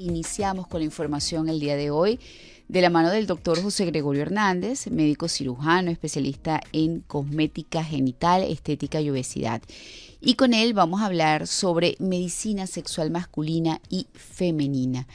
[0.00, 2.18] Iniciamos con la información el día de hoy
[2.68, 9.02] de la mano del doctor José Gregorio Hernández, médico cirujano, especialista en cosmética genital, estética
[9.02, 9.60] y obesidad.
[10.22, 15.06] Y con él vamos a hablar sobre medicina sexual masculina y femenina.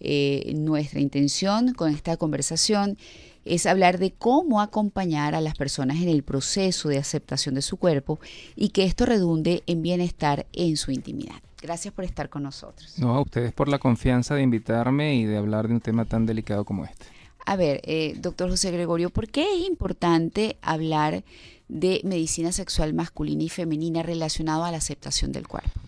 [0.00, 2.96] Eh, nuestra intención con esta conversación
[3.44, 7.76] es hablar de cómo acompañar a las personas en el proceso de aceptación de su
[7.76, 8.18] cuerpo
[8.56, 11.42] y que esto redunde en bienestar en su intimidad.
[11.62, 12.98] Gracias por estar con nosotros.
[12.98, 16.26] No, a ustedes por la confianza de invitarme y de hablar de un tema tan
[16.26, 17.06] delicado como este.
[17.46, 21.22] A ver, eh, doctor José Gregorio, ¿por qué es importante hablar
[21.68, 25.80] de medicina sexual masculina y femenina relacionado a la aceptación del cuerpo?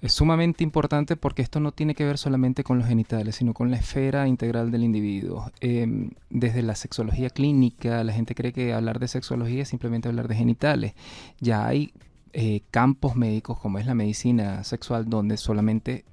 [0.00, 3.70] Es sumamente importante porque esto no tiene que ver solamente con los genitales, sino con
[3.70, 5.50] la esfera integral del individuo.
[5.60, 10.26] Em, desde la sexología clínica, la gente cree que hablar de sexología es simplemente hablar
[10.28, 10.94] de genitales.
[11.40, 11.92] Ya hay
[12.32, 16.04] eh, campos médicos como es la medicina sexual donde solamente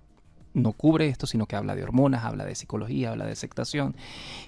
[0.58, 3.95] no cubre esto, sino que habla de hormonas, habla de psicología, habla de aceptación.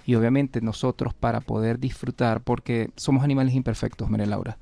[0.04, 4.58] Y obviamente nosotros para poder disfrutar, porque somos animales imperfectos, María Laura,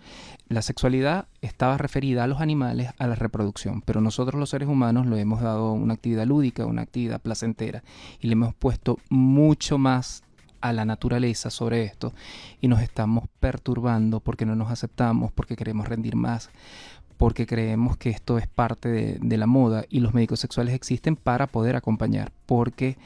[0.48, 5.06] la sexualidad estaba referida a los animales a la reproducción, pero nosotros los seres humanos
[5.06, 7.82] lo hemos dado una actividad lúdica, una actividad placentera,
[8.20, 10.22] y le hemos puesto mucho más
[10.60, 12.12] a la naturaleza sobre esto
[12.60, 16.50] y nos estamos perturbando porque no nos aceptamos, porque queremos rendir más,
[17.18, 21.48] porque creemos que esto es parte de, la moda y los médicos sexuales existen para
[21.48, 22.96] poder acompañar, porque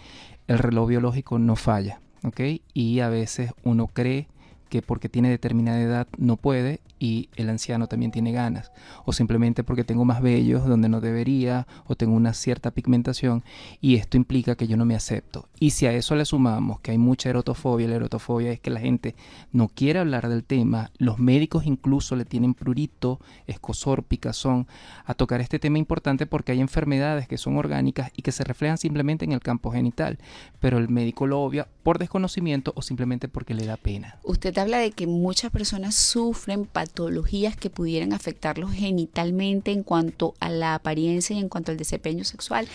[0.47, 2.41] el reloj biológico no falla, ¿ok?
[2.75, 4.29] Y a veces uno cree
[4.69, 8.71] que porque tiene determinada edad no puede y el anciano también tiene ganas,
[9.05, 13.43] o simplemente porque tengo más vellos donde no debería, o tengo una cierta pigmentación,
[13.81, 15.49] y esto implica que yo no me acepto.
[15.59, 18.79] Y si a eso le sumamos que hay mucha erotofobia, la erotofobia es que la
[18.79, 19.17] gente
[19.51, 24.69] no quiere hablar del tema, los médicos incluso le tienen prurito, escosor, picazón
[25.05, 28.79] a tocar este tema importante porque hay enfermedades que son orgánicas y que se reflejan
[28.79, 30.19] simplemente en el campo genital,
[30.61, 34.19] pero el médico lo obvia por desconocimiento o simplemente porque le da pena.
[34.23, 40.51] Usted habla de que muchas personas sufren patologías que pudieran afectarlos genitalmente en cuanto a
[40.51, 42.69] la apariencia y en cuanto al desempeño sexual.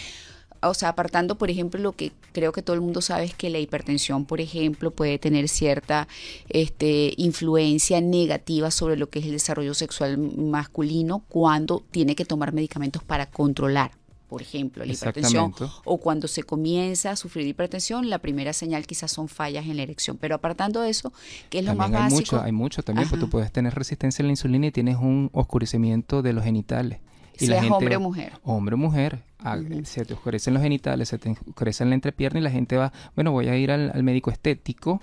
[0.64, 3.52] O sea, apartando, por ejemplo, lo que creo que todo el mundo sabe es que
[3.52, 6.08] la hipertensión, por ejemplo, puede tener cierta
[6.50, 12.54] este, influencia negativa sobre lo que es el desarrollo sexual masculino cuando tiene que tomar
[12.54, 13.92] medicamentos para controlar
[14.28, 15.54] por ejemplo, la hipertensión,
[15.86, 19.84] o cuando se comienza a sufrir hipertensión, la primera señal quizás son fallas en la
[19.84, 20.18] erección.
[20.18, 21.14] Pero apartando eso,
[21.50, 22.18] que es lo más hay básico.
[22.18, 25.30] Mucho, hay mucho también, porque tú puedes tener resistencia a la insulina y tienes un
[25.34, 27.00] oscurecimiento de los genitales.
[27.40, 28.34] Y la gente, hombre o mujer.
[28.44, 29.24] Hombre o mujer.
[29.40, 32.92] Ah, se te oscurecen los genitales, se te oscurece la entrepierna y la gente va,
[33.16, 35.02] bueno, voy a ir al médico estético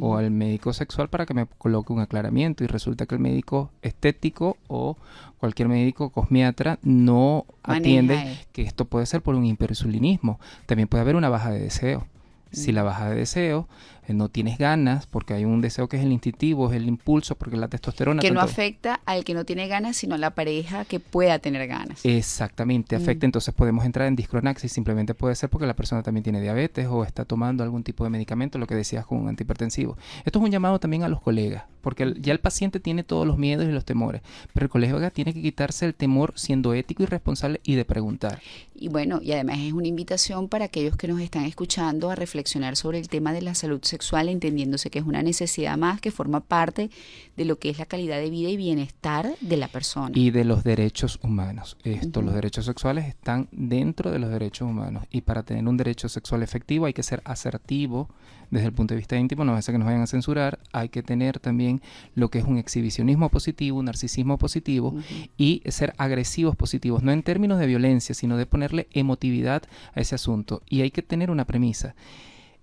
[0.00, 3.70] o al médico sexual para que me coloque un aclaramiento y resulta que el médico
[3.82, 4.96] estético o
[5.38, 10.40] cualquier médico cosmiatra no atiende que esto puede ser por un hiperinsulinismo.
[10.66, 12.06] También puede haber una baja de deseo.
[12.52, 13.68] Si la baja de deseo
[14.06, 17.34] eh, no tienes ganas, porque hay un deseo que es el instintivo, es el impulso,
[17.34, 18.22] porque la testosterona...
[18.22, 21.66] Que no afecta al que no tiene ganas, sino a la pareja que pueda tener
[21.66, 22.04] ganas.
[22.04, 26.40] Exactamente, afecta, entonces podemos entrar en discronaxis, simplemente puede ser porque la persona también tiene
[26.40, 29.96] diabetes o está tomando algún tipo de medicamento, lo que decías con un antihipertensivo.
[30.24, 33.38] Esto es un llamado también a los colegas, porque ya el paciente tiene todos los
[33.38, 37.06] miedos y los temores, pero el colega tiene que quitarse el temor siendo ético y
[37.06, 38.40] responsable y de preguntar.
[38.74, 42.76] Y bueno, y además es una invitación para aquellos que nos están escuchando a reflexionar
[42.76, 46.10] sobre el tema de la salud sexual sexual, entendiéndose que es una necesidad más que
[46.10, 46.90] forma parte
[47.36, 50.10] de lo que es la calidad de vida y bienestar de la persona.
[50.14, 51.76] Y de los derechos humanos.
[51.82, 55.04] Esto, los derechos sexuales están dentro de los derechos humanos.
[55.10, 58.08] Y para tener un derecho sexual efectivo hay que ser asertivo
[58.50, 61.02] desde el punto de vista íntimo, no hace que nos vayan a censurar, hay que
[61.02, 61.75] tener también
[62.14, 64.94] lo que es un exhibicionismo positivo, un narcisismo positivo
[65.36, 69.62] y ser agresivos positivos, no en términos de violencia, sino de ponerle emotividad
[69.94, 70.62] a ese asunto.
[70.68, 71.94] Y hay que tener una premisa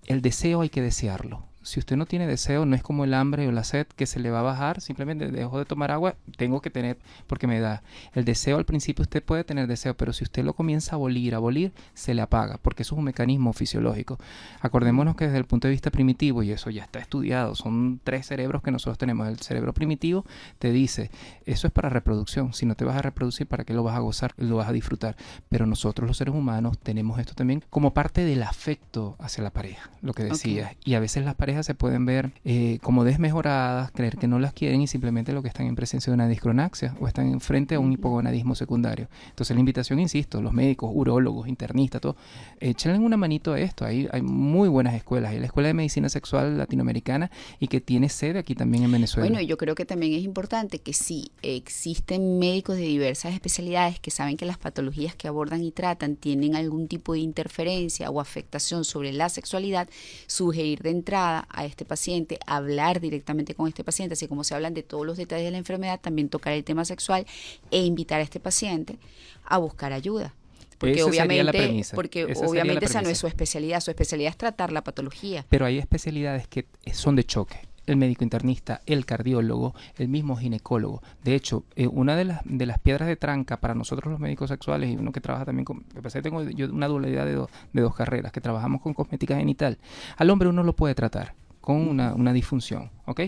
[0.06, 3.48] el deseo hay que desearlo si usted no tiene deseo, no es como el hambre
[3.48, 6.60] o la sed que se le va a bajar, simplemente dejo de tomar agua, tengo
[6.60, 7.82] que tener porque me da.
[8.12, 11.34] El deseo al principio usted puede tener deseo, pero si usted lo comienza a abolir,
[11.34, 14.18] a abolir, se le apaga, porque eso es un mecanismo fisiológico.
[14.60, 18.26] Acordémonos que desde el punto de vista primitivo, y eso ya está estudiado, son tres
[18.26, 19.26] cerebros que nosotros tenemos.
[19.26, 20.24] El cerebro primitivo
[20.58, 21.10] te dice,
[21.46, 24.00] eso es para reproducción, si no te vas a reproducir, ¿para qué lo vas a
[24.00, 24.34] gozar?
[24.36, 25.16] Lo vas a disfrutar.
[25.48, 29.90] Pero nosotros los seres humanos tenemos esto también como parte del afecto hacia la pareja,
[30.02, 30.76] lo que decías.
[30.84, 34.52] Y a veces las parejas se pueden ver eh, como desmejoradas, creer que no las
[34.52, 37.80] quieren y simplemente lo que están en presencia de una discronaxia o están frente a
[37.80, 39.08] un hipogonadismo secundario.
[39.28, 42.16] Entonces la invitación, insisto, los médicos, urólogos, internistas, todo,
[42.60, 43.84] échenle una manito a esto.
[43.84, 45.32] Hay, hay muy buenas escuelas.
[45.32, 47.30] Hay la Escuela de Medicina Sexual Latinoamericana
[47.60, 49.28] y que tiene sede aquí también en Venezuela.
[49.28, 54.10] Bueno, yo creo que también es importante que si existen médicos de diversas especialidades que
[54.10, 58.84] saben que las patologías que abordan y tratan tienen algún tipo de interferencia o afectación
[58.84, 59.88] sobre la sexualidad,
[60.26, 64.74] sugerir de entrada a este paciente, hablar directamente con este paciente, así como se hablan
[64.74, 67.26] de todos los detalles de la enfermedad, también tocar el tema sexual
[67.70, 68.98] e invitar a este paciente
[69.44, 70.34] a buscar ayuda.
[70.78, 75.46] Porque obviamente, porque obviamente esa no es su especialidad, su especialidad es tratar la patología.
[75.48, 81.02] Pero hay especialidades que son de choque el médico internista, el cardiólogo, el mismo ginecólogo.
[81.22, 84.50] De hecho, eh, una de las, de las piedras de tranca para nosotros los médicos
[84.50, 87.34] sexuales y uno que trabaja también con, que tengo yo una dualidad de,
[87.72, 89.78] de dos carreras, que trabajamos con cosmética genital,
[90.16, 93.20] al hombre uno lo puede tratar con una, una disfunción, ¿ok?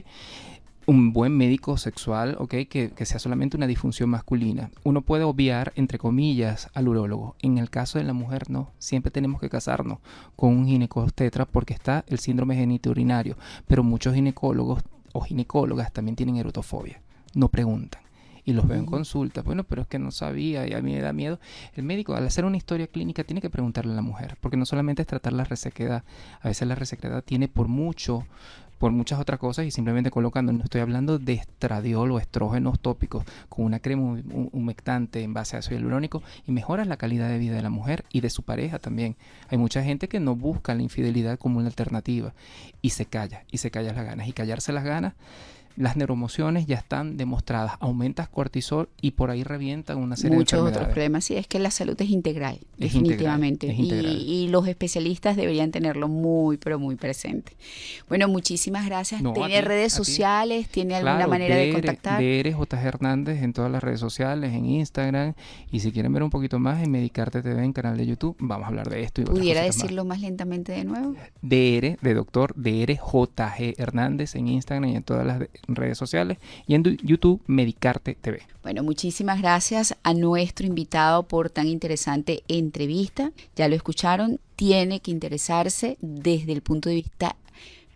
[0.87, 2.51] Un buen médico sexual, ¿ok?
[2.69, 4.71] Que, que, sea solamente una disfunción masculina.
[4.85, 7.35] Uno puede obviar, entre comillas, al urólogo.
[7.41, 8.71] En el caso de la mujer, no.
[8.79, 9.99] Siempre tenemos que casarnos
[10.37, 13.37] con un ginecostetra porque está el síndrome genitourinario.
[13.67, 17.03] Pero muchos ginecólogos o ginecólogas también tienen erotofobia.
[17.35, 18.03] No preguntan.
[18.45, 19.43] Y los veo en consulta.
[19.43, 21.41] Bueno, pero es que no sabía y a mí me da miedo.
[21.75, 24.39] El médico, al hacer una historia clínica, tiene que preguntarle a la mujer.
[24.41, 26.05] Porque no solamente es tratar la resequedad.
[26.41, 28.25] A veces la resequedad tiene por mucho
[28.79, 33.25] por muchas otras cosas y simplemente colocando, no estoy hablando de estradiol o estrógenos tópicos
[33.49, 34.21] con una crema
[34.53, 38.05] humectante en base a ácido hialurónico y mejoras la calidad de vida de la mujer
[38.13, 39.17] y de su pareja también.
[39.49, 42.35] Hay mucha gente que no busca la infidelidad como una alternativa
[42.83, 44.29] y se calla, y se calla las ganas.
[44.29, 45.15] Y callarse las ganas
[45.77, 50.63] las neuroemociones ya están demostradas, aumentas cortisol y por ahí revientan una serie Muchos de
[50.63, 53.67] Muchos otros problemas, sí, es que la salud es integral, definitivamente.
[53.67, 57.53] Y, los especialistas deberían tenerlo muy, pero muy presente.
[58.09, 59.23] Bueno, muchísimas gracias.
[59.35, 60.69] ¿Tiene redes sociales?
[60.69, 62.21] ¿Tiene alguna manera de contactar?
[62.21, 62.83] DR J.
[62.83, 65.35] Hernández en todas las redes sociales, en Instagram.
[65.71, 68.67] Y si quieren ver un poquito más, en Medicarte TV, en canal de YouTube, vamos
[68.67, 69.21] a hablar de esto.
[69.21, 70.21] Y ¿Pudiera decirlo más.
[70.21, 71.15] lentamente de nuevo?
[71.43, 73.55] DR, de doctor DR J.
[73.77, 78.43] Hernández en Instagram y en todas las redes sociales y en YouTube Medicarte TV.
[78.63, 83.33] Bueno, muchísimas gracias a nuestro invitado por tan interesante entrevista.
[83.55, 87.37] Ya lo escucharon, tiene que interesarse desde el punto de vista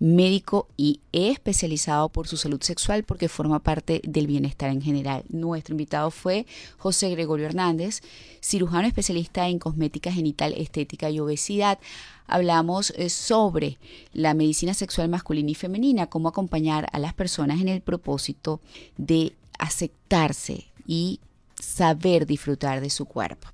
[0.00, 5.22] médico y especializado por su salud sexual porque forma parte del bienestar en general.
[5.28, 6.46] Nuestro invitado fue
[6.78, 8.00] José Gregorio Hernández,
[8.40, 11.78] cirujano especialista en cosmética genital, estética y obesidad.
[12.26, 13.78] Hablamos eh, sobre
[14.12, 18.60] la medicina sexual masculina y femenina, cómo acompañar a las personas en el propósito
[18.96, 21.20] de aceptarse y
[21.60, 23.48] saber disfrutar de su cuerpo.